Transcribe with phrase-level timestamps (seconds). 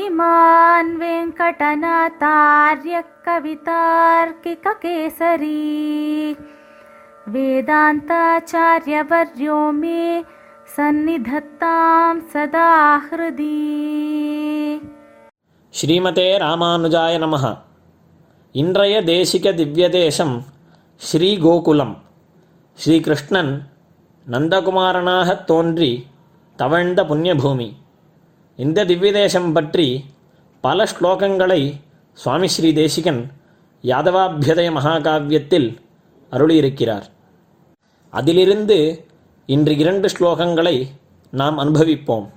[0.00, 2.94] श्रीमान् वेङ्कटनाथार्य
[3.26, 4.38] कवितार्किककेसरी
[7.26, 10.22] वेदान्ताचार्यवर्यो मे
[10.76, 12.70] सन्निधत्तां सदा
[13.06, 13.60] हृदि
[15.74, 17.44] ஸ்ரீமதே ராமானுஜாய நமः
[18.54, 20.36] இன்றைய தேசிக திவ்யதேசம்
[21.00, 21.96] ஸ்ரீ கோகுலம்
[22.78, 23.52] ஸ்ரீகிருஷ்ணன்
[24.26, 25.90] நந்தகுமாரனாகத் தோன்றி
[26.58, 27.68] தவழ்ந்த புண்ணியபூமி
[28.60, 30.04] இந்த திவ்யதேசம் பற்றி
[30.64, 31.80] பல ஸ்லோகங்களை
[32.18, 33.30] சுவாமி ஸ்ரீ தேசிகன்
[33.84, 35.80] யாதவாபியதய மகாகாவியத்தில்
[36.32, 37.06] அருளியிருக்கிறார்
[38.12, 39.06] அதிலிருந்து
[39.48, 40.88] இன்று இரண்டு ஸ்லோகங்களை
[41.32, 42.34] நாம் அனுபவிப்போம்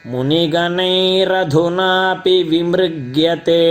[0.04, 3.62] मुनिगणैरधुनापि विमृग्यते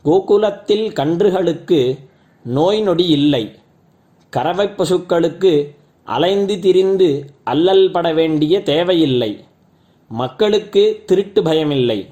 [0.04, 1.98] கோகுலத்தில் கன்றுகளுக்கு
[2.44, 3.60] நோய் நொடி இல்லை.
[4.36, 9.44] கறவைப் பசுக்களுக்கு அலைந்து திரிந்து அல்லல் பட வேண்டிய தேவையில்லை.
[10.08, 12.06] மக்களுக்கு திருட்டு பயமில்லை.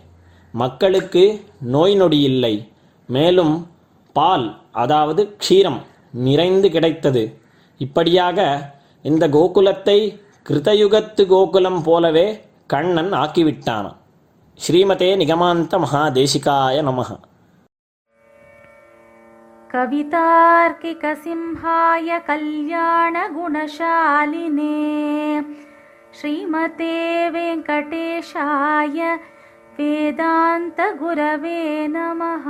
[0.52, 2.68] மக்களுக்கு நோய் நொடி இல்லை.
[3.06, 3.66] மேலும்
[4.12, 5.78] பால் அதாவது க்ஷீரம்
[6.10, 7.38] நிறைந்து கிடைத்தது.
[7.78, 8.70] இப்படியாக
[9.02, 12.27] இந்த கோகுலத்தை கிருதயுகத்து கோகுலம் போலவே
[12.67, 13.89] கண்ணன் ஆக்கிவிட்டான்
[14.59, 17.11] ஸ்ரீமதே நிகமாந்த மகாதேசிகாய நமः
[20.81, 23.35] कवितार्किकसिंहाय कल्याणगुणशालिने
[26.13, 26.95] श्रीमते
[27.29, 28.99] वेङ्कटेशाय
[29.77, 32.47] वेदान्तगुरवे नमः